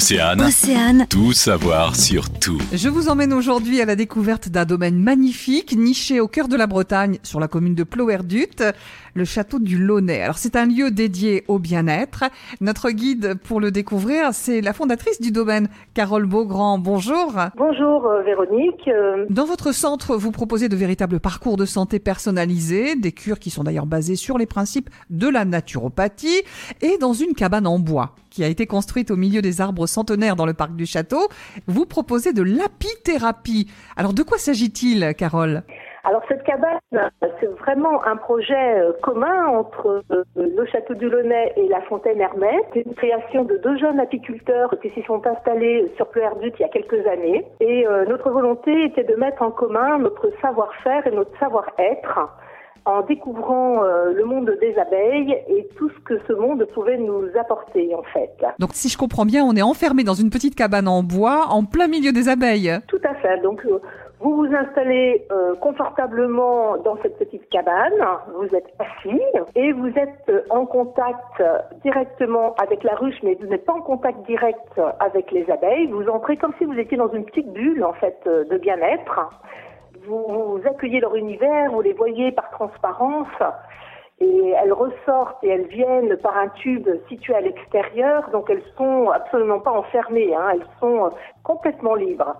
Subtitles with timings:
[0.00, 0.40] Océane.
[0.40, 1.06] Océane.
[1.10, 2.56] Tout savoir sur tout.
[2.72, 6.66] Je vous emmène aujourd'hui à la découverte d'un domaine magnifique, niché au cœur de la
[6.66, 8.48] Bretagne, sur la commune de Ploerdut,
[9.12, 10.22] le château du Launay.
[10.22, 12.24] Alors c'est un lieu dédié au bien-être.
[12.62, 16.78] Notre guide pour le découvrir, c'est la fondatrice du domaine, Carole Beaugrand.
[16.78, 17.34] Bonjour.
[17.58, 18.88] Bonjour euh, Véronique.
[18.88, 23.50] Euh, Dans votre centre, vous proposez de véritables parcours de santé personnalisés, des cures qui
[23.50, 26.40] sont d'ailleurs basées sur les principes de la naturopathie,
[26.80, 30.36] et dans une cabane en bois qui a été construite au milieu des arbres centenaires
[30.36, 31.28] dans le parc du château,
[31.66, 33.70] vous proposez de l'apithérapie.
[33.96, 35.62] Alors de quoi s'agit-il, Carole?
[36.02, 36.78] Alors cette cabane,
[37.40, 42.20] c'est vraiment un projet euh, commun entre euh, le château du Launay et la fontaine
[42.20, 42.62] Hermès.
[42.72, 46.64] C'est une création de deux jeunes apiculteurs qui s'y sont installés sur Pleuerdut il y
[46.64, 47.44] a quelques années.
[47.60, 52.30] Et euh, notre volonté était de mettre en commun notre savoir-faire et notre savoir-être
[52.84, 57.24] en découvrant euh, le monde des abeilles et tout ce que ce monde pouvait nous
[57.38, 58.32] apporter en fait.
[58.58, 61.64] Donc si je comprends bien, on est enfermé dans une petite cabane en bois en
[61.64, 62.72] plein milieu des abeilles.
[62.88, 63.40] Tout à fait.
[63.42, 63.80] Donc euh,
[64.20, 67.92] vous vous installez euh, confortablement dans cette petite cabane,
[68.34, 69.20] vous êtes assis
[69.54, 71.42] et vous êtes en contact
[71.82, 75.86] directement avec la ruche, mais vous n'êtes pas en contact direct avec les abeilles.
[75.86, 79.30] Vous entrez comme si vous étiez dans une petite bulle en fait de bien-être.
[80.06, 83.28] Vous, accueillez leur univers, vous les voyez par transparence
[84.20, 89.10] et elles ressortent et elles viennent par un tube situé à l'extérieur, donc elles sont
[89.10, 91.10] absolument pas enfermées, hein, elles sont euh,
[91.42, 92.34] complètement libres.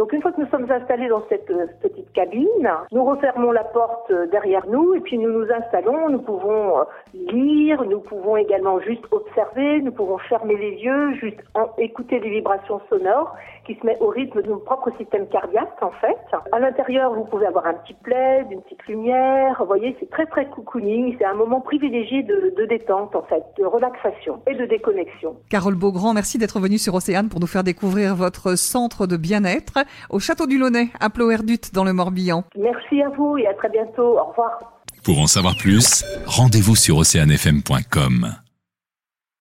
[0.00, 3.64] Donc une fois que nous sommes installés dans cette euh, petite cabine, nous refermons la
[3.64, 6.08] porte euh, derrière nous et puis nous nous installons.
[6.08, 11.36] Nous pouvons euh, lire, nous pouvons également juste observer, nous pouvons fermer les yeux, juste
[11.76, 15.90] écouter des vibrations sonores qui se mettent au rythme de notre propre système cardiaque en
[15.90, 16.16] fait.
[16.50, 19.56] À l'intérieur, vous pouvez avoir un petit plaid, une petite lumière.
[19.60, 21.14] Vous voyez, c'est très très cocooning.
[21.18, 25.36] C'est un moment privilégié de, de détente en fait, de relaxation et de déconnexion.
[25.50, 29.74] Carole Beaugrand, merci d'être venue sur Océane pour nous faire découvrir votre centre de bien-être
[30.08, 32.44] au château du Launay à Ploerdut dans le Morbihan.
[32.58, 34.18] Merci à vous et à très bientôt.
[34.18, 34.58] Au revoir.
[35.04, 38.34] Pour en savoir plus, rendez-vous sur oceanfm.com.